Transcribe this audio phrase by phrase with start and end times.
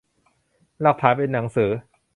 [0.81, 1.69] หลักฐานเป็นหนังสือ